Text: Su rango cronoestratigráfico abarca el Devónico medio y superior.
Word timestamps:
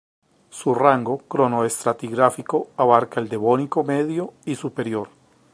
Su 0.49 0.73
rango 0.73 1.19
cronoestratigráfico 1.19 2.69
abarca 2.75 3.19
el 3.19 3.29
Devónico 3.29 3.83
medio 3.83 4.33
y 4.47 4.55
superior. 4.55 5.09